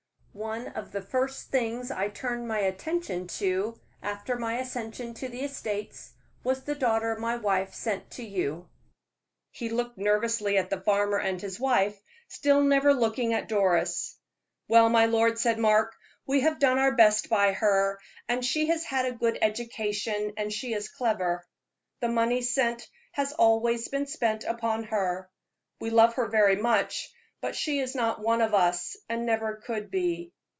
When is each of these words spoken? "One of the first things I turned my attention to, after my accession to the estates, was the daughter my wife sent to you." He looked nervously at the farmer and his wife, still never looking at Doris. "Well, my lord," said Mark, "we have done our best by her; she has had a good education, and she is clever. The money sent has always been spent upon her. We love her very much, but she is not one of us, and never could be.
"One 0.33 0.69
of 0.69 0.93
the 0.93 1.01
first 1.01 1.49
things 1.51 1.91
I 1.91 2.07
turned 2.07 2.47
my 2.47 2.59
attention 2.59 3.27
to, 3.41 3.77
after 4.01 4.37
my 4.37 4.57
accession 4.59 5.13
to 5.15 5.27
the 5.27 5.41
estates, 5.41 6.13
was 6.41 6.63
the 6.63 6.73
daughter 6.73 7.17
my 7.17 7.35
wife 7.35 7.73
sent 7.73 8.09
to 8.11 8.23
you." 8.23 8.69
He 9.51 9.67
looked 9.67 9.97
nervously 9.97 10.57
at 10.57 10.69
the 10.69 10.79
farmer 10.79 11.17
and 11.19 11.41
his 11.41 11.59
wife, 11.59 12.01
still 12.29 12.61
never 12.63 12.93
looking 12.93 13.33
at 13.33 13.49
Doris. 13.49 14.17
"Well, 14.69 14.87
my 14.87 15.05
lord," 15.05 15.37
said 15.37 15.59
Mark, 15.59 15.93
"we 16.25 16.39
have 16.39 16.59
done 16.59 16.79
our 16.79 16.95
best 16.95 17.27
by 17.29 17.51
her; 17.51 17.99
she 18.39 18.67
has 18.67 18.85
had 18.85 19.05
a 19.05 19.11
good 19.11 19.37
education, 19.41 20.31
and 20.37 20.51
she 20.51 20.71
is 20.73 20.87
clever. 20.87 21.45
The 21.99 22.07
money 22.07 22.41
sent 22.41 22.89
has 23.11 23.33
always 23.33 23.89
been 23.89 24.05
spent 24.07 24.45
upon 24.45 24.85
her. 24.85 25.29
We 25.81 25.89
love 25.89 26.13
her 26.13 26.27
very 26.27 26.55
much, 26.55 27.09
but 27.41 27.55
she 27.55 27.79
is 27.79 27.95
not 27.95 28.21
one 28.21 28.39
of 28.39 28.53
us, 28.53 28.95
and 29.09 29.25
never 29.25 29.55
could 29.65 29.89
be. 29.89 30.31